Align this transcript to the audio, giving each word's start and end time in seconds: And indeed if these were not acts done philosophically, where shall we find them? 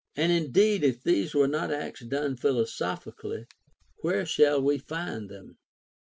And 0.15 0.31
indeed 0.31 0.83
if 0.83 1.03
these 1.03 1.35
were 1.35 1.47
not 1.47 1.71
acts 1.71 2.03
done 2.03 2.35
philosophically, 2.35 3.45
where 3.97 4.25
shall 4.25 4.59
we 4.59 4.79
find 4.79 5.29
them? 5.29 5.57